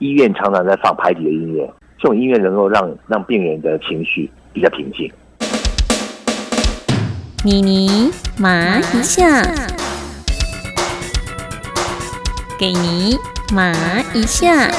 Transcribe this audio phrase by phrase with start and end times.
[0.00, 5.12] 医院常常在放排笛的音乐，这种音乐能够让让病人的情绪比较平静。
[7.44, 9.42] 妮妮麻一下，
[12.58, 13.18] 给你
[13.52, 13.74] 麻
[14.14, 14.70] 一下。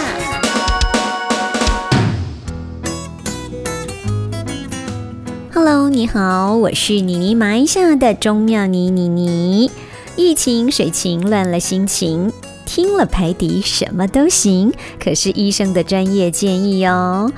[5.53, 9.69] Hello，你好，我是妮妮麻一下的钟妙妮妮妮。
[10.15, 12.33] 疫情水情乱了心情，
[12.73, 17.29] 听了排笛什么都行，可是医生的专业建议哦。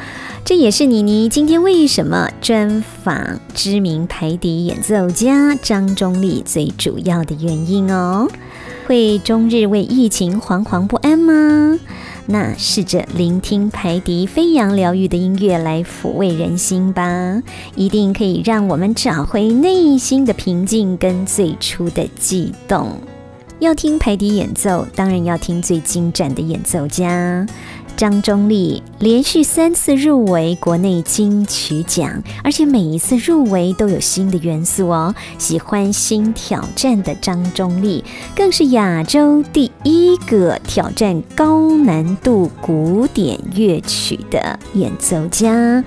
[0.46, 8.28] 这也是妮妮今天为什么专访知名排笛演奏家张中立最主要的原因哦。
[8.86, 11.80] 会终日为疫情惶惶不安吗？
[12.28, 17.42] 那试着聆听排笛飞扬疗愈的音乐来抚慰人心吧，
[17.74, 23.00] 一定可以让我们找回内心的平静跟最初的悸动。
[23.64, 27.48] 要听排笛演奏，当然要听最精湛的演奏家。
[27.96, 35.16] 张忠立连续三次入围国内金曲奖，而且每一次入围都有新的元素哦。
[35.38, 38.04] 喜欢新挑战的张忠立，
[38.36, 45.82] 更是亚洲第一个挑战高难度古典乐曲的演奏家，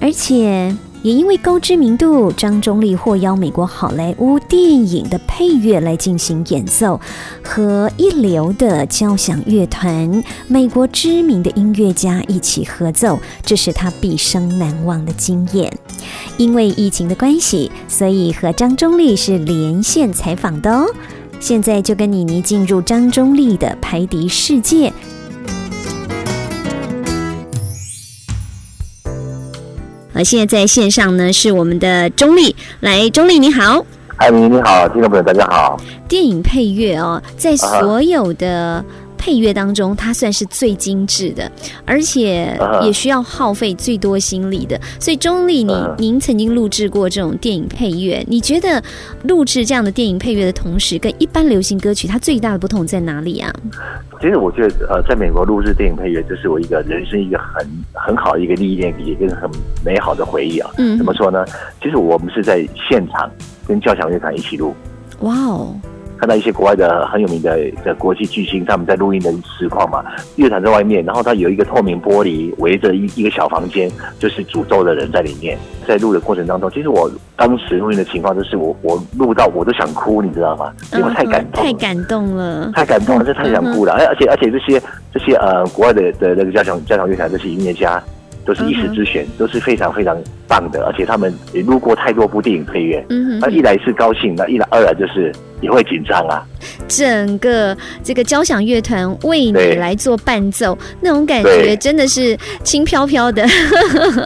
[0.00, 0.74] 而且。
[1.02, 7.00] 也因为高知名度，张忠立获邀美国好莱坞电影的配乐来进行演奏，
[7.42, 15.72] 和一流的交响乐团、美国知名的音乐家一起合奏，这是他毕生难忘的经验。
[16.36, 20.86] 因为疫情的关系，所以和张忠立是连线采访的哦。
[21.40, 24.92] 现在就跟妮妮进入张忠立的排笛世界。
[30.18, 35.80] 呃，现在在线上呢是我们的钟丽，来，钟丽你好，艾米你好，听众朋友大家好。
[36.08, 38.84] 电影配乐哦，在所有的。
[39.18, 41.50] 配乐当中，它算是最精致的，
[41.84, 44.80] 而且也需要耗费最多心力的。
[44.98, 48.82] 所以，钟丽，你您曾经录制过这种电影配乐，你觉得
[49.24, 53.52] 录制这样的电影配乐的同时，跟一般流行歌曲它最大的不同在哪里啊？
[54.20, 59.50] 其实我觉得，呃，在美国录制电影配乐，这是我一个人生一个很很好的一个历练，也跟很
[59.84, 60.70] 美好的回忆啊。
[60.78, 61.44] 嗯，怎么说呢？
[61.82, 63.30] 其实我们是在现场
[63.66, 64.74] 跟交响乐团一起录。
[65.20, 65.74] 哇哦！
[66.18, 70.04] 看到一些国外的很有名的的国际巨星，他们在录音的实况嘛，
[70.36, 75.56] 乐团在外面，然后他有一个透明玻璃围着一一个小房间，就是诅咒的人在里面，
[75.86, 80.72] 在录的过程当中，其实我当时录音的情况就是我我录到我都想哭，你知道吗？
[80.92, 83.92] 因为太感动，太感动了，太感动了，这太想哭了。
[83.92, 88.02] 而而且而且这些这些呃国外的的那个交响交响乐团这些音乐家。
[88.48, 90.16] 都是一时之选，都是非常非常
[90.46, 93.04] 棒的，而且他们也录过太多部电影配乐。
[93.10, 96.42] 嗯，那一来是高兴，那一来二来就是也会紧张啊。
[96.88, 103.46] 整个这个交响乐团为你来做伴奏，那种感觉真的是轻飘飘的。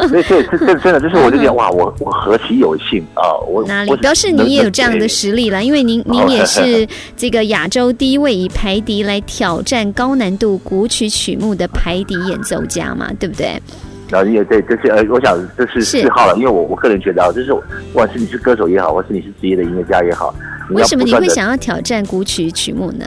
[0.09, 3.27] 对对，这这真的，就是我就觉得哇，我我何其有幸啊！
[3.49, 5.65] 我哪里表示你也有这样的实力了？
[5.65, 13.60] 因为您您也是 这个亚洲第一位以排笛来挑战高难度古曲曲目的排笛演奏家嘛，对不对？
[14.12, 17.62] 然后也对，这是呃，我想这是嗜好了，因为我我个人觉得啊，就是不
[17.94, 20.34] 管是你是歌手也好，或是你是职业的音乐家也好，
[20.68, 23.06] 为什么你会想要挑战古曲曲目呢？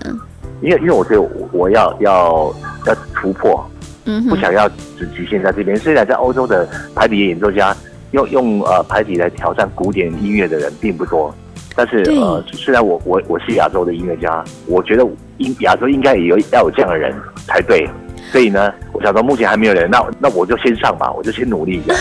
[0.61, 1.21] 因为因为我觉得
[1.51, 2.51] 我要要
[2.88, 3.63] 要突破，
[4.05, 4.67] 嗯，不想要
[4.97, 5.77] 只局限在这边。
[5.77, 7.75] 虽然在欧洲的排笛演奏家
[8.09, 11.31] 用用呃排比来挑战古典音乐的人并不多，
[11.75, 15.05] 但是呃，虽然我我我是亚洲的音乐家，我觉得
[15.37, 17.13] 应亚洲应该也有要有这样的人
[17.45, 17.87] 才对。
[18.31, 21.96] 所以呢，我想说目前还没有人，那那我就先上吧，我就先努力一下。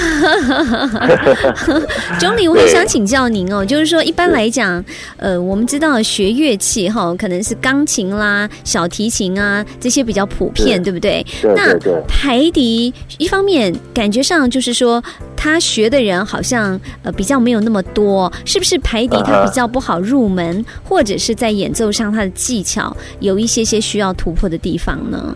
[2.18, 4.84] 总理，我很想请教您哦，就是说一般来讲，
[5.16, 11.24] 呃，我们知道学乐器哈，可能是钢琴啦、小提琴啊这些比较普遍，对不对？
[11.54, 15.02] 那排笛一方面感觉上就是说
[15.36, 25.34] 他学的人好像呃比较没有那么多，是不是排笛它比较不好入门，或者是在演奏上它的技巧有一些些需要突破的地方呢？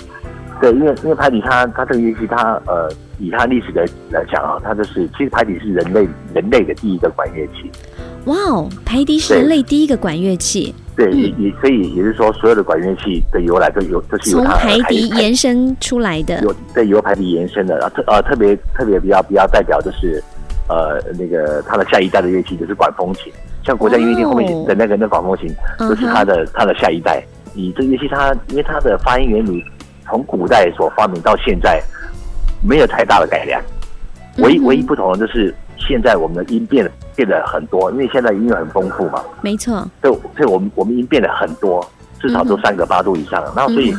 [0.61, 7.71] 对，因为因为排笛它它这个乐器它呃以它历史的来讲啊，它就是其实排笛是人类人类的第一个管乐器。
[8.25, 10.75] 哇哦，排笛是人类第一个管乐器。
[10.97, 16.41] 对，也也所以也就是说，所有的管乐器的由来都有都是由从排笛延伸出来的。
[16.43, 20.21] 有对由排笛延伸的，然后特呃特别特别比较比较代表就是
[20.69, 23.33] 呃那个它的下一代的乐器就是管风琴，
[23.65, 25.49] 像国家音乐厅后面的那个那管风琴，
[25.79, 27.23] 就是它的它的下一代。
[27.55, 29.65] 以这个乐器它因为它的发音原理。
[30.09, 31.83] 从古代所发明到现在，
[32.63, 33.63] 没有太大的改良，
[34.39, 39.23] 唯一唯一不同的就是现在我们的音变变得很多，因为现在音乐很丰富嘛。
[39.43, 39.87] 没错。
[40.03, 41.85] 所以，所以我们我们音变得很多，
[42.21, 43.43] 至少都三个八度以上。
[43.55, 43.95] 然后，所以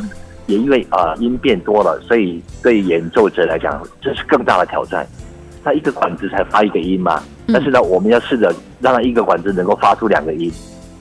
[0.46, 5.06] 也因为啊音变多了，所以对演奏者来讲这是更大的挑战。
[5.62, 7.22] 他一个管子才发一个音嘛，
[7.52, 10.50] 但是呢，我们要试着让他一个管子能够发出两个音，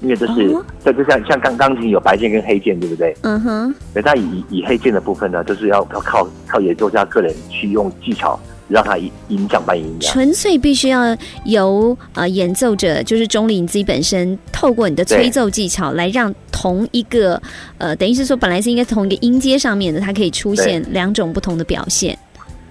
[0.01, 3.15] 因为这是这就像像钢钢琴有白键跟黑键，对不对？
[3.21, 3.75] 嗯哼。
[3.93, 8.39] 对，但以以黑键的部分呢，就是要要靠靠演奏家个人去用技巧。
[8.69, 11.01] 让他音音降半音纯粹必须要
[11.45, 17.41] 由呃演奏者，就是钟离你自己本身，透过你的吹奏技巧来让同一个
[17.79, 22.15] 呃，等于是说本来是应该同一个音阶上面的，它可以出现两种不同的表现。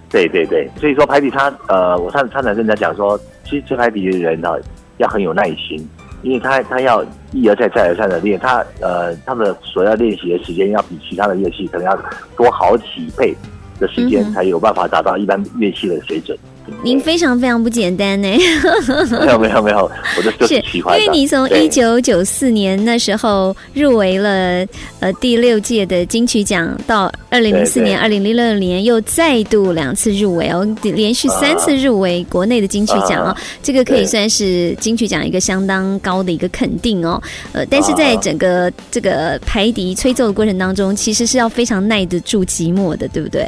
[0.08, 4.50] 对对对，所以说排比他呃，我常常常跟人家讲说，其实吹排比的人呢
[4.98, 5.84] 要很有耐心，
[6.22, 11.98] 因为他他要一而再再而三的练，他呃他的所要练习的时间要比其他的乐器可能要
[12.36, 13.36] 多好几倍。
[13.80, 16.36] 的时间才有办法达到一般乐器的水准。
[16.82, 18.28] 您非常非常不简单呢。
[18.28, 20.98] 没有没有没有，我就 就是喜欢。
[20.98, 24.64] 因为你从一九九四年那时候入围了
[25.00, 37.20] 呃第六届的金曲奖，到二零零四年、二零零六年又再度两次入围哦，连续三次入围国内的金曲奖哦，这个可以算是金曲奖一个相当高的一个肯定哦。
[37.52, 43.46] 呃，但是在整个这个排笛吹奏的过程当中，其实是要非常耐得住寂寞的，对不对？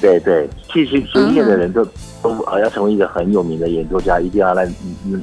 [0.00, 1.84] 对对，其实学音乐的人都
[2.22, 4.68] 都呃要成为一个很有名的演奏家，一定要耐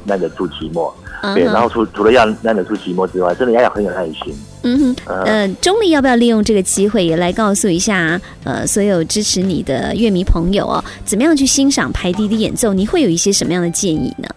[0.05, 0.91] 耐得住寂寞。
[1.35, 4.33] 对，然后除除了要耐得住寂寞之外，真的要很有耐心。
[4.63, 12.73] 嗯哼，呃，钟丽要不要利用这个机会也来告诉一下呃所有支持你的乐迷朋友哦，怎么样去欣赏排笛的演奏？
[12.73, 14.27] 你会有一些什么样的建议呢？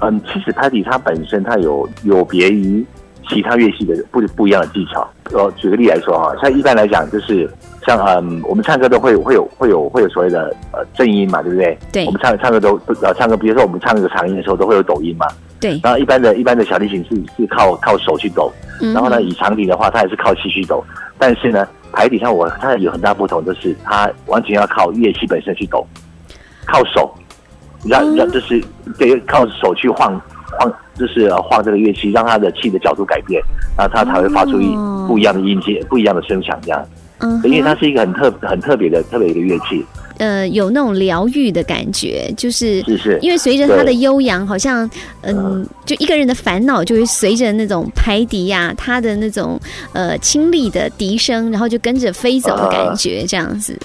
[0.00, 2.84] 嗯，其实排笛它本身它有有别于
[3.28, 5.08] 其他乐器的不不一样的技巧。
[5.32, 7.50] 呃，举个例来说哈，像一般来讲就是。
[7.86, 11.78] 像嗯，我们唱歌都会会有会有会有所谓的呃正音嘛，对不对？
[11.92, 12.04] 对。
[12.06, 15.24] 我们唱唱歌都呃唱歌，比如说我们唱那个长音的时候，都会有抖音嘛。
[15.60, 15.78] 对。
[15.84, 18.52] 然后一般的一般的小提琴是是靠靠手去抖，
[18.92, 20.82] 然后呢，以长笛的话，它也是靠气去抖。
[21.16, 25.86] 但是呢，台底上我它有很大不同，就是它完全要靠乐器本身去抖，
[26.66, 27.14] 靠手，
[27.84, 28.60] 让让就是
[28.98, 30.20] 对靠手去晃
[30.58, 33.42] 晃，就是晃这个乐器，让它的气的角度改变，
[33.76, 34.74] 然后它才会发出一
[35.06, 36.86] 不一样的音阶，不一样的声响这样。
[37.18, 39.82] 嗯，因为它是一个很特很特别的特别一个乐器，
[40.18, 44.88] 呃，有那种疗愈的感觉，就是是是，因为随着它的悠扬，好像
[45.22, 49.58] 嗯，就一个人的烦恼就会随着那种排笛呀，它的那种
[49.94, 53.78] 呃清丽的笛声，然后就跟着飞走的感觉，这样子。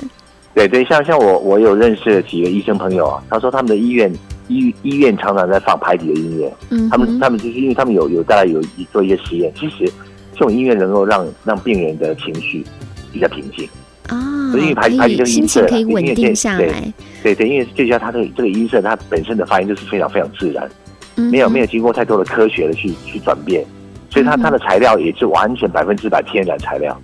[0.54, 4.12] 对对，像像我我有认识几个医生朋友啊，他说他们的医院
[4.54, 8.62] 医医院常常在放排笛的音乐，嗯，他们他们就是因为他们有有大概有
[8.92, 9.92] 做一些实验，其实
[10.34, 12.66] 这种音乐能够让让病人的情绪。
[13.14, 13.68] 比较平静
[14.08, 14.16] 啊，
[14.54, 16.94] 所以排排这个音色，可以稳定下来。
[17.22, 20.66] 对对，因为就像它的这个音色，它本身的发音就是非常非常自然，
[21.30, 23.66] 没有没有经过太多的科学的去去转变，
[24.10, 26.98] 所以它它的材料也是完全百分之百天然材料。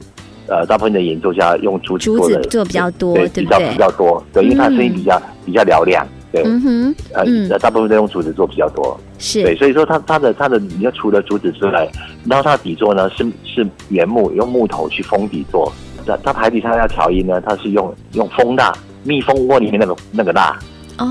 [0.48, 6.08] 呃，大部分的演奏家用竹子做的做比较多，对比较比较多，对，因为它声音比较比较嘹亮。
[6.32, 11.88] 对，嗯哼，呃，大部分都用竹子做比较多，是对，所以说它它的它的你要除了竹子之外，
[12.26, 15.72] 然后它的底座呢是是原木，用木头去封底座。
[16.06, 20.58] 那它排底它要调音呢，它是用用蜂蜡，蜜蜂窝里面那个那个蜡。
[20.98, 21.06] 哦，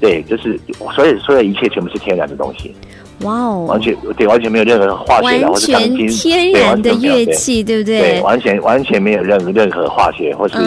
[0.00, 0.58] 对，就是
[0.94, 2.74] 所以所有一切全部是天然的东西。
[3.20, 8.00] 哇哦，完全对，完全没有任何化学的或者钢筋，天然的乐器，对不对？
[8.00, 10.58] 对，完全完全没有任何任何化学或是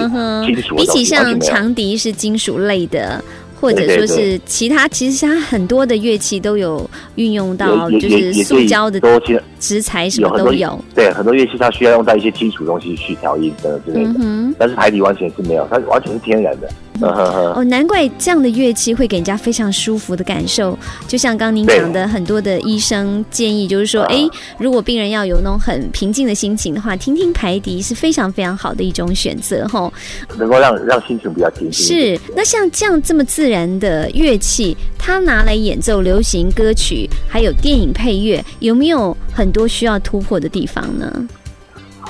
[0.45, 0.75] 金属。
[0.75, 3.21] 比起像长笛是金属类的。
[3.59, 8.99] 或者说是其他，其实它很多的乐器都有运用到，就是塑胶的
[9.59, 10.80] 植材什么都有。
[10.95, 14.14] 对，很多乐器它需要用到一些基础东西去调音的之类的，
[14.57, 16.69] 但是海底完全是没有，它完全是天然的。
[16.99, 20.76] 哦，难怪这样的乐器会给人家非常舒服的感受。
[21.07, 29.94] 就像刚您讲的，很多的医生建议，就是说，哎，如果病人要有那种很平静的心情的话，听听排笛是非常非常好的一种选择，吼。
[30.40, 31.85] 能够让让心情比较平静。
[31.85, 41.11] 是，那像这样这么自然的乐器，它拿来演奏流行歌曲，还有电影配乐，有没有很多需要突破的地方呢？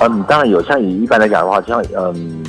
[0.00, 0.62] 嗯，当然有。
[0.62, 2.44] 像以一般来讲的话，像嗯。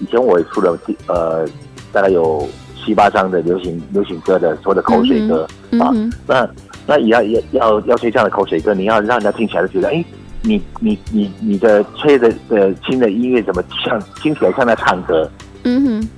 [0.00, 0.76] 以前我也出了
[1.06, 1.46] 呃，
[1.92, 5.46] 大概有七八张的流行流行歌的所谓的口水歌
[5.78, 5.94] 啊，
[6.26, 6.48] 那
[6.88, 10.04] 那也要要要要吹这样的口水歌，你要让人家听起来就觉得，哎，
[10.42, 15.30] 你你你你的吹的呃轻的音乐怎么像听起来像在唱歌？
[15.62, 16.08] 嗯哼，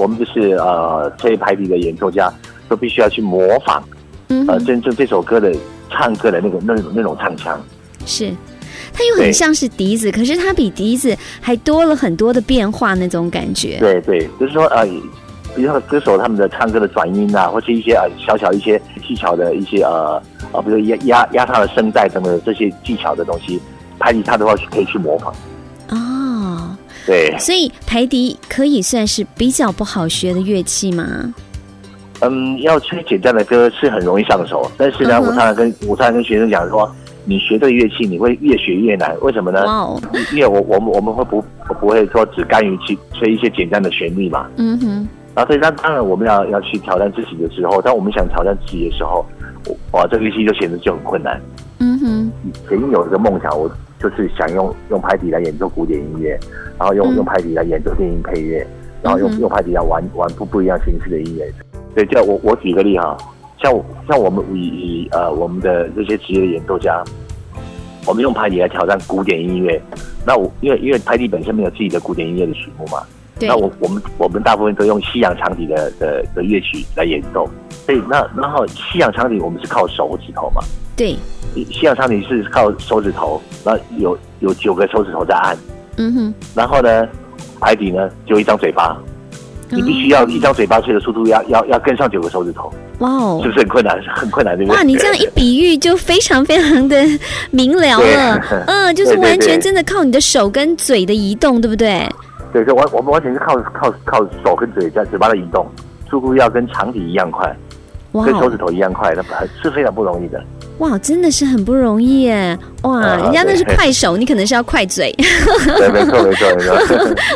[0.00, 2.32] 我们就是呃吹排比的演奏家
[2.68, 3.82] 都必须要去模仿，
[4.46, 5.52] 呃真正这首歌的
[5.94, 7.58] 唱歌的那个那种那种唱腔
[8.04, 8.32] 是。
[8.92, 13.76] 它又很像是笛子，可是它比笛子还多了很多的变化，那种感觉。
[13.80, 14.84] 对对，就是说呃，
[15.56, 20.22] 比如说歌手他们的唱歌的转音啊，或是一些呃小小一些技巧的一些呃
[20.52, 23.60] 啊，比如压压压他的声带等等这些技巧的东西，
[23.98, 25.34] 排吉他的话可以去模仿。
[25.88, 31.34] 哦，对，所以排笛可以算是比较不好学的乐器吗？
[32.28, 36.90] 嗯，要吹简单的歌是很容易上手，但是呢，我常常跟我常常跟学生讲说，
[37.24, 39.64] 你学这个乐器你会越学越难，为什么呢？
[40.32, 41.44] 因为我我们我们会不
[41.80, 44.46] 不会说只甘于去吹一些简单的旋律嘛？
[44.56, 45.08] 嗯哼。
[45.34, 49.26] 然后所以当当然我们要要去挑战自己的时候，当我们想挑战自己的时候，
[49.92, 51.40] 哇，这个乐器就显得就很困难。
[51.80, 52.32] 嗯哼。
[52.68, 56.38] 曾经有一个梦想，我就是想用用拍底来演奏古典音乐，
[56.78, 58.64] 然后用用拍底来演奏电影配乐，
[59.02, 61.52] 然后用用拍底来玩玩不不一样形式的音乐。
[61.94, 63.16] 对，叫我我举个例哈，
[63.62, 63.72] 像
[64.08, 67.02] 像我们以以呃我们的这些职业的演奏家，
[68.06, 69.80] 我们用排笛来挑战古典音乐。
[70.26, 73.02] 那我因为因为排笛本身没有自己的古典音乐的曲目嘛，
[73.40, 77.48] 那我我们我们大部分都用西洋长笛的的的乐曲来演奏。
[77.86, 80.62] 所以那然后西洋长笛我们是靠手指头嘛，
[80.96, 81.14] 对，
[81.54, 85.56] 西洋长笛是靠手指头，那有有九个手指头在按，
[85.98, 87.06] 嗯哼，然后呢
[87.60, 88.96] 排笛呢就一张嘴巴。
[89.74, 94.00] 你必须要一张嘴巴吹的速度要要要跟上九个手指头，哇哦，是不是很困难？
[94.14, 94.76] 很困难，对不对？
[94.76, 97.04] 哇，你这样一比喻就非常非常的
[97.50, 102.08] 明了了， 嗯，就是完全真的靠你的手跟嘴的移动，对不对？
[102.52, 105.66] 对，就完我们完全是靠靠靠手跟嘴在嘴巴的移动，
[106.08, 107.54] 速度要跟长笛一样快，
[108.12, 109.22] 跟手指头一样快，那
[109.62, 110.40] 是非常不容易的。
[110.78, 112.58] 哇，真的是很不容易耶！
[112.82, 115.10] 哇，人家那是快手，你可能是要快嘴。
[115.16, 116.62] 对，没错，没错，没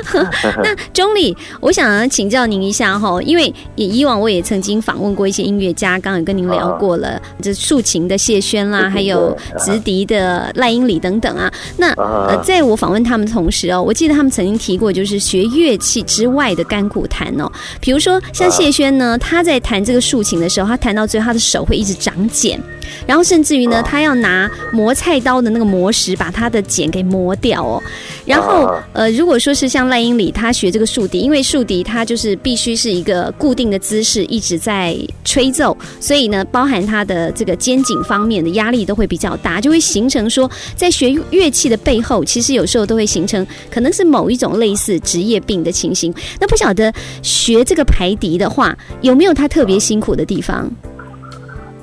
[0.02, 0.28] 错。
[0.62, 11.50] 那钟理，我想请教您一下哈，因为也以往我也曾经访问过一些音乐家，刚刚跟您聊过了，这竖琴的谢轩啦，还有直笛的赖英里等等啊。
[11.76, 17.50] 那呃，在我访问他们同时哦，我记得他们曾经提过，就是学乐器之外的甘苦谈哦。
[17.80, 22.60] 比如说像谢轩呢，他在弹这个竖琴的时候，他弹到最后，他的手会一直长茧。
[23.06, 27.82] 然后甚至于呢，他要拿磨菜刀的那个磨石把他的茧给磨掉哦。
[28.24, 46.14] 然后呃，如果说是像赖英里他学这个竖笛，因为竖笛它就是必须是一个固定的姿势一直在吹奏，所以呢，包含他的这个肩颈方面的压力都会比较大，就会形成说，在学乐器的背后，其实有时候都会形成可能是某一种类似职业病的情形。
[46.40, 46.90] 那不晓得
[47.22, 50.70] 学这个排笛的话，有没有他特别辛苦的地方？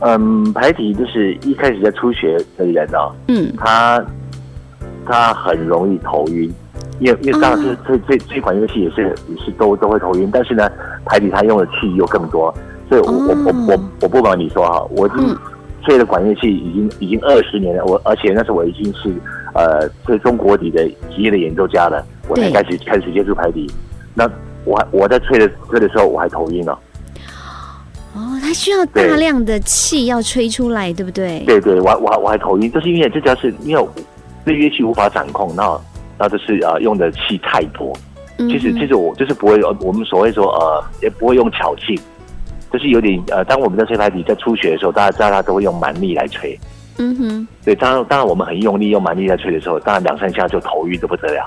[0.07, 4.05] 嗯，排笛就是一开始在初学的人哦，嗯，他
[5.03, 6.53] 他很容易头晕，
[6.99, 10.69] 因为因为当然是这这这款乐器也是也是都都会头晕，但是呢，
[11.05, 12.53] 排笛它用的气又更多，
[12.87, 15.35] 所以我我我我我不瞒你说哈，我已经
[15.83, 19.11] 吹的管乐器已经已经二十年了，我而且那时候我已经是
[19.55, 23.67] 呃吹中国底的职业的演奏家了，我才开始开始接触排笛，
[24.13, 24.29] 那
[24.65, 26.73] 我还我在吹的吹的时候我还头晕了。
[26.73, 26.84] 哦，它
[28.55, 31.43] 需要大量的气要吹出来，对不对？
[31.45, 33.87] 对对，我我我还头晕，就是因为这主要是因为
[34.45, 35.79] 对乐器无法掌控，那
[36.17, 37.93] 那就是呃用的气太多。
[38.37, 41.99] 其实其实我就是不会，我们所谓说呃也不会用巧劲，
[42.71, 46.57] 就是有点呃，当我们在吹排笛在初学的时候，大家知道他都会用蛮力来吹。
[46.97, 51.45] 嗯哼，对，当然当然我们很用力用蛮力在吹的时候，当然两三下就头晕的不得了。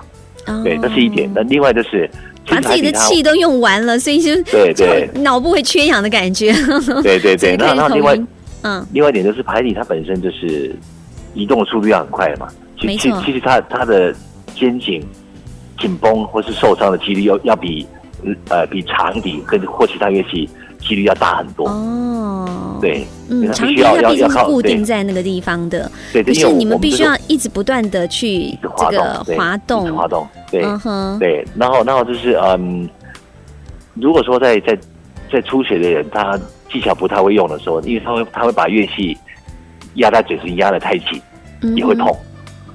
[0.62, 1.30] 对，这是一点。
[1.34, 2.08] 那另外就是。
[2.48, 6.52] 把自己的气都用完了，所以就对对，脑部会缺氧的感觉。
[7.02, 8.18] 对对对， 那那另外，
[8.62, 10.74] 嗯，另外一点就是排笛它本身就是
[11.34, 12.48] 移动的速度要很快嘛。
[12.80, 14.14] 其其，其实它它的
[14.54, 15.02] 肩颈
[15.78, 17.86] 紧绷或是受伤的几率要要比
[18.48, 20.48] 呃比长笛跟或其他乐器
[20.78, 21.68] 几率要大很多。
[21.68, 23.06] 哦，对。
[23.30, 30.62] 嗯，长笛它毕竟是固定在那个地方的，对，可是你们必须要一直不断的去这个滑动，滑动，对，
[31.18, 32.88] 对，然后，然后就是嗯，
[33.92, 34.78] 如果说在在
[35.30, 36.40] 在初学的人，他
[36.72, 39.14] 技巧不太会用的时候，因为他会他会把乐器
[39.96, 41.20] 压在嘴唇压的太紧，
[41.76, 42.16] 也会痛，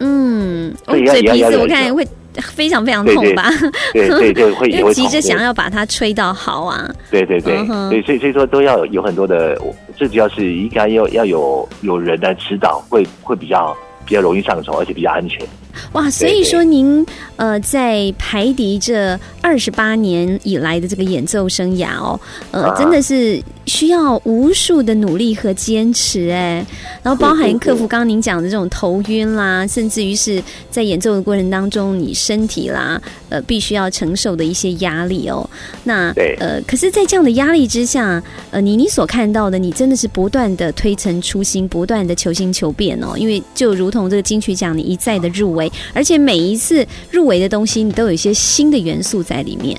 [0.01, 2.07] 嗯，嘴皮子我看会。
[2.41, 3.49] 非常非常痛吧？
[3.93, 6.89] 对对 对，会也会急着想要把它吹到好啊！
[7.11, 7.55] 对对对，
[7.89, 9.59] 对，所以所以说都要有很多的，
[9.95, 13.75] 最主要是应该要要有有人来指导，会会比较
[14.05, 15.45] 比较容易上手，而且比较安全。
[15.93, 22.19] 哇，所以说您呃，在排笛这二十八年以来的这个演奏生涯哦，
[22.51, 26.65] 呃，真的是需要无数的努力和坚持哎，
[27.01, 35.47] 然后包含克服刚刚您讲的这种头晕啦，甚至于是在演奏的过程当中，你身体啦，呃，必须要承受的一些压力哦。
[35.83, 45.62] 那呃，可是，在这样的压力之下，呃，你你所看到的，你真的是不断的推陈出新，不断的求新求变哦，因为就如同这个金曲奖，你一再的入围。
[45.93, 49.77] 而且每一次入围的东西，你都有一些新的元素在里面。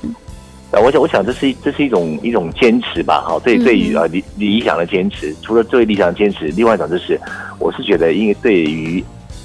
[0.71, 5.33] 啊，我想，我想这是这是一种一种坚持吧，哈，对对于啊理理想的坚持。
[5.41, 7.17] 除了最理想的坚持，另外一种就是，
[7.59, 9.01] 我是觉得，因为对于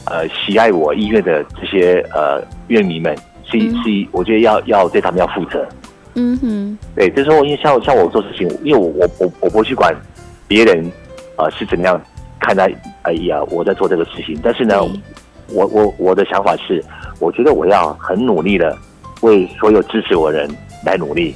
[0.06, 5.64] 呃喜爱我音乐的这些呃乐迷们，是是，我觉得要要对他们要负责。
[6.14, 9.94] 嗯哼，对，就是说，因为像像我做事情，因为我我我我不去管
[10.48, 10.84] 别人
[11.36, 12.00] 啊是怎么样
[12.40, 12.68] 看待，
[13.02, 14.36] 哎呀，我在做这个事情。
[14.42, 14.74] 但是呢，
[15.52, 16.82] 我我我的想法是，
[17.18, 18.76] 我觉得我要很努力的
[19.22, 20.50] 为所有支持我的人
[20.84, 21.34] 来努力。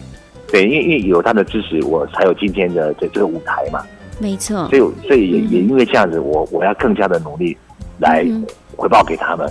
[0.49, 3.83] 对，因为因为有他的支持，我才有今天的这这个舞台嘛。
[4.21, 4.69] 没错。
[4.69, 7.57] 所以所以也也因为这样子，我我要更加的努力
[7.99, 8.25] 来
[8.77, 9.51] 回报给他们。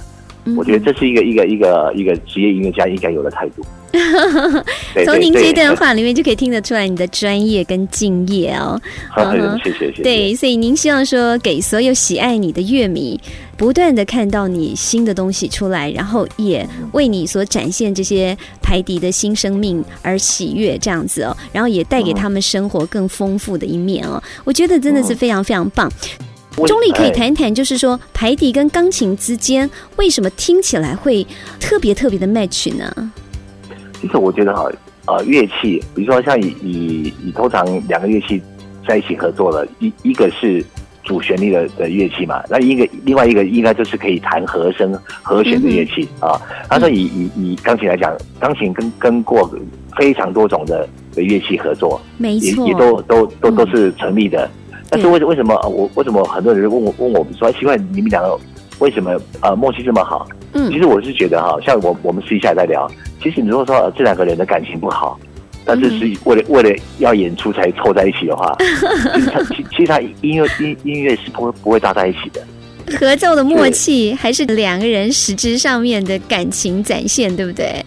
[0.58, 3.64] 我觉得这是一个一个一个一个职业音乐家应该有的态度。
[5.06, 8.82] 从您这段话里面就可以听得出来你的专业跟敬业哦。
[9.64, 10.02] 谢谢谢谢。
[10.02, 13.20] 对，所以您希望说给所有喜爱你的乐迷，
[13.56, 24.22] 不断的看到你新的东西出来，然后也为你所展现这些排笛的新生命而喜悦这样子哦，然后也带给他们生活更丰富的一面哦。
[24.44, 25.90] 我觉得真的是非常非常棒。
[26.68, 31.26] 钟丽可以谈一谈，就是说排笛跟钢琴之间为什么听起来会
[31.60, 33.12] 特别特别的 match 呢？
[34.00, 34.70] 其实我觉得哈，
[35.06, 38.42] 呃，乐器，比如说像以以以通常两个乐器
[38.88, 40.64] 在一起合作的，一一个是
[41.04, 46.40] 主旋律的的乐器嘛，那一个另外一个应该就是可以弹和声和弦的乐器啊。
[46.70, 49.50] 他说以以以钢琴来讲，钢琴跟跟过
[49.98, 54.50] 非常多种的的乐器合作，没错，也都都都都是成立的。
[54.94, 58.40] 但是为为什么我为什么很多人问我问我们说奇怪你们两个
[58.78, 60.28] 为什么呃默契这么好？
[60.54, 62.88] 嗯，其实我是觉得哈，像我我们私底下在聊。
[63.22, 65.20] 其实你如果说这两个人的感情不好，
[65.66, 66.70] 但是是为了为了
[67.00, 68.56] 要演出才凑在一起的话，
[69.16, 72.42] 其实他其其实他音乐音音乐是不会不会搭在一起的。
[73.00, 77.84] 合奏的默契还是两个人实质上面的感情展现，对不对？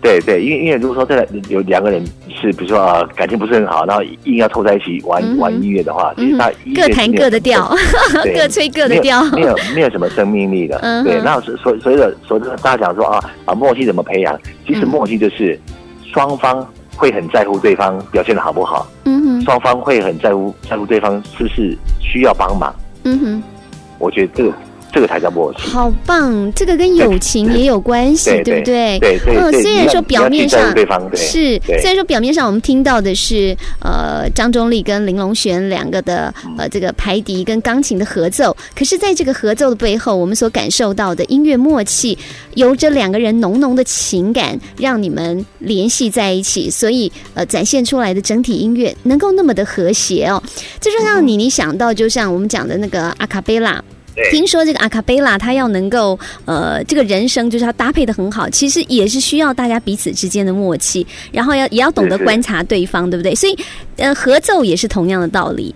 [0.00, 7.70] 对对，因为因为如果说这有两个人是比如说啊感情不是很好，然后硬要凑在一起玩玩音乐的话，其实他各弹各的调，
[8.34, 10.78] 各吹各的调，没有没有什么生命力的。
[11.04, 14.38] 对，那所所以的所以大家讲说啊啊默契怎么培养？
[14.66, 15.58] 其实默契就是
[16.12, 16.66] 双方
[16.96, 22.74] 会很在乎对方表现的好不好，嗯哼，双方会很在乎在乎对方是不是需要帮忙，
[23.04, 23.42] 嗯哼，
[23.98, 24.52] 我觉得这个。
[24.92, 26.52] 这个才叫默契，好棒！
[26.52, 28.98] 这个跟友情也有关系，对不对？
[28.98, 29.36] 对对。
[29.36, 30.74] 嗯，虽然说表面上
[31.14, 42.18] 是，虽然说表面上我们听到的是呃张忠立跟林隆璇两个的呃这个排笛跟钢琴的合奏，可是在这个合奏的背后，我们所感受到的音乐默契，
[42.54, 50.42] 由这两个人浓浓的情感，让你们联系在一起，所以呃展现出来的整体音乐能够那么的和谐哦，
[50.80, 53.82] 这就让你你想到，就像我们讲的那个阿卡贝拉。
[54.30, 63.34] 听说这个阿卡贝拉，它要能够呃，这个人声就是要搭配的很好，其实也是需要大家彼此之间的默契，然后要也要懂得观察对方，对不对？
[63.34, 63.56] 所以
[63.96, 65.74] 呃，合奏也是同样的道理。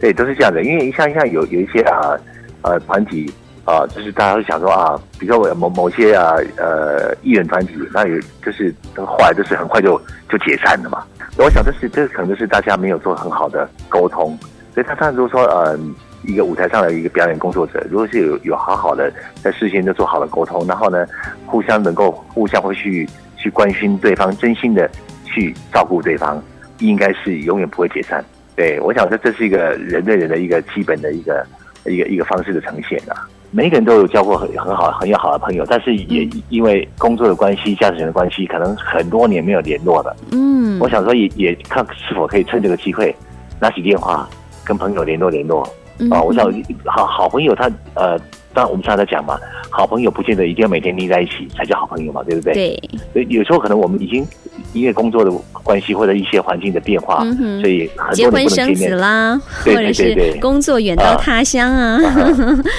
[0.00, 0.62] 对，都是这样的。
[0.62, 2.16] 因为像像有有一些啊
[2.62, 3.30] 呃团体
[3.64, 11.04] 啊，就是大家会想说啊，比如说某某些啊呃艺人团体，那有就是后来就是很快就就解散了嘛。
[11.36, 14.38] 我想这是这可能就是大家没有做很好的沟通，
[14.72, 15.94] 所以他他如果说嗯。
[16.24, 21.06] 一个舞台上的一个表演工作者，如果是有有好好的在事先就做好了沟通，然后呢，
[21.46, 24.88] 互相能够互相会去去关心对方，真心的
[25.24, 26.42] 去照顾对方，
[26.78, 28.24] 应该是永远不会解散。
[28.54, 31.46] 对我想这这是一个人对人的一个基本的一个
[31.86, 33.28] 一个一个方式的呈现啊。
[33.50, 40.16] 每个人都有交过很很好很要好的朋友，但是也因为工作的关系、家庭的关系，可能很多年没有联络了。
[40.30, 43.14] 嗯，我想说也也看是否可以趁这个机会
[43.60, 44.26] 拿起电话
[44.64, 45.68] 跟朋友联络联络。
[46.10, 46.50] 啊，我想
[46.86, 48.18] 好好朋友，他呃，
[48.54, 49.38] 当然我们常常讲嘛，
[49.70, 52.52] 好朋友不见得一定要每天腻在一起才叫好朋友嘛，对不对？
[52.54, 52.90] 对。
[53.12, 54.26] 所以有时候可能我们已经
[54.72, 55.30] 因为工作的
[55.62, 57.24] 关系或者一些环境的变化，
[57.60, 61.98] 所以很多结婚生子啦，或者是工作远到他乡啊。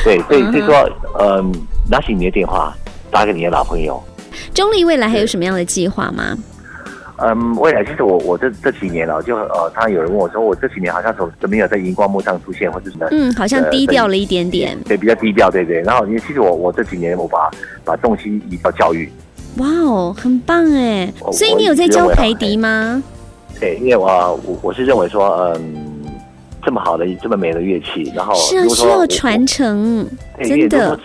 [0.04, 1.52] 对，所以所以说，嗯，
[1.90, 2.74] 拿起你的电话，
[3.12, 4.02] 打给你的老朋友。
[4.54, 6.36] 中立未来还有什么样的计划吗？
[7.26, 13.08] 嗯，未来其实我我这这几年了，就呃，他有人问我说，我这几年好像从都没有在荧光幕上出现，或者什么？
[13.12, 14.78] 嗯，好像低调了一点点。
[14.84, 15.82] 对，比较低调，对对。
[15.84, 17.50] 然后因为其实我我这几年我把
[17.86, 19.10] 把重心移到教育。
[19.58, 21.14] 哇哦，很棒哎！
[21.32, 23.02] 所以你有在教培迪吗？
[23.58, 24.06] 对，因为我
[24.46, 26.04] 我我是认为说，嗯，
[26.66, 30.06] 这么好的这么美的乐器，然后是啊，需要传承，
[30.44, 31.00] 真的。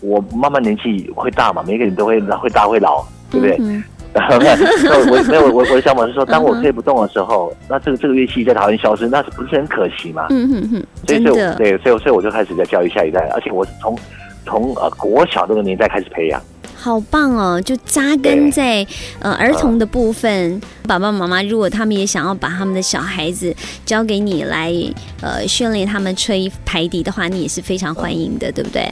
[0.00, 3.82] 我慢慢年纪会大嘛，每个人都会会大会老，对不对？
[4.14, 10.26] 我 没有我我的想法是说，当我推不动的时候，那这个这个乐器在台湾消失，那是不是很可惜嘛？
[10.30, 13.96] 嗯嗯嗯，真的对，所以所以我就开始在教育下一代，而且我是从
[14.44, 16.40] 从呃国小这个年代开始培养，
[16.74, 17.60] 好棒哦！
[17.60, 18.86] 就扎根在
[19.20, 24.72] 呃儿童的部分，爸爸妈妈如果他们也想要把他们的小孩子交给你来
[25.20, 28.90] 呃训练他们吹排笛的话，你也是非常欢迎的，对不对？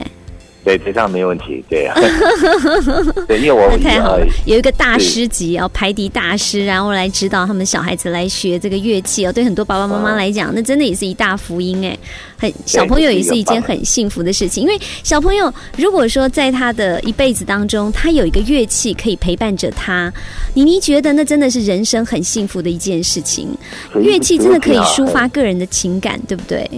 [0.75, 1.63] 对，这样没问题。
[1.69, 1.95] 对啊，
[3.27, 9.31] 对，因为我太好了，有一个大师级哦，排笛大师，然后来指导他们小孩子来学这个乐器哦。
[9.31, 11.97] 对很多爸爸妈妈来讲，那真的也是一大福音哎，
[12.37, 14.63] 很小朋友也是一件很幸福的事情。
[14.63, 20.11] 因为小朋友如果说在他的一辈子当中，他有一个乐器可以陪伴着他，
[20.53, 23.47] 妮妮觉得那真的是人生很幸福的一件事情。
[23.95, 26.69] 乐器真的可以抒发个人的情感，对不对？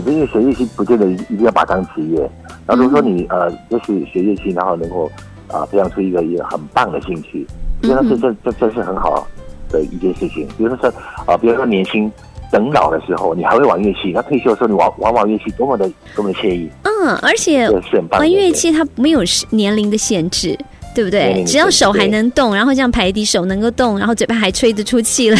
[0.00, 2.18] 对，因为学乐器不见得一定要把它当职业。
[2.66, 5.10] 然后如果说你呃，就是学乐器，然后能够
[5.48, 7.46] 啊培养出一个一个很棒的兴趣，
[7.82, 9.26] 我觉得这这这这是很好
[9.68, 10.48] 的一件事情。
[10.56, 10.88] 比如说说
[11.26, 12.10] 啊，比如说年轻
[12.50, 16.70] 等老的时候，你还会玩乐器；那退休的时候，你玩玩玩乐器，多么的多么的惬意。
[16.82, 17.68] 嗯，而且
[18.10, 20.58] 玩乐器它没有年龄的限制。
[20.94, 21.42] 对不对？
[21.44, 25.38] 只要手还能动，然后这样排笛手能够动，然后嘴巴还吹得出气来，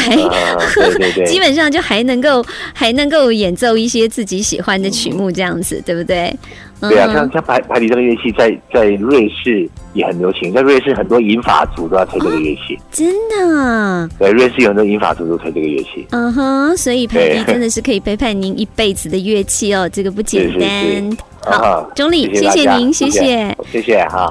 [1.26, 6.34] 基本上就还能够还能够演奏一些自己喜欢的曲目，这样子，对不对？
[6.80, 14.06] 对啊，像像排排笛这个乐器，在在瑞士也很流行，在瑞士很多银发族都要吹这个乐器，真的。
[14.18, 16.06] 对，瑞士有很多银发族都吹这个乐器。
[16.10, 21.16] 嗯哼，所以排笛真的是可以陪伴您一辈子的乐器哦，这个不简单。
[21.46, 24.28] 好，钟丽，谢谢您，谢谢，谢谢哈。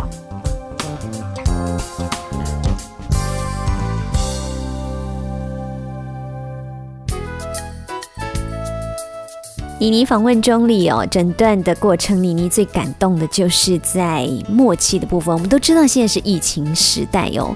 [9.83, 15.33] 妮妮访问中里哦，整段的过程，妮妮最感动的就是在默契的部分。
[15.35, 17.53] 我们都知道现在是疫情时代哦，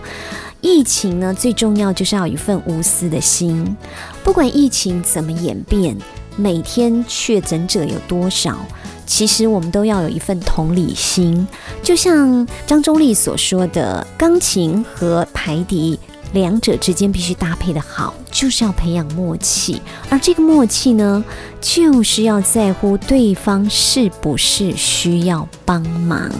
[0.59, 3.77] 疫情呢最重要就是要有一份无私的心。
[4.25, 5.95] 不管疫情怎么演变，
[6.35, 8.57] 每天确诊者有多少，
[9.05, 11.47] 其实我们都要有一份同理心。
[11.81, 15.97] 就像张中立所说的，钢琴和排笛。
[16.33, 21.23] 两者之间必须搭配的好，就是要培养默契，而这个默契呢，
[21.61, 26.31] 就是要在乎对方是不是需要帮忙。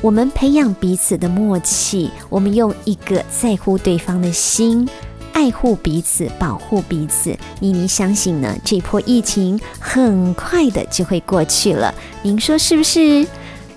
[0.00, 4.86] 我们培养彼此的默契，我们用一个在乎对方的心，
[5.32, 7.34] 爱护彼此，保护彼此。
[7.60, 13.26] 妮妮相信呢，这波疫情很快的就会过去了，您说是不是？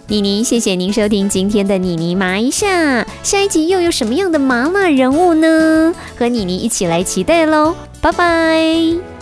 [0.09, 5.93] 妮妮，谢谢您收听今天的妮妮麻一下，下一集又有什么样的麻辣人物呢？
[6.17, 9.16] 和妮妮一起来期待喽，拜拜。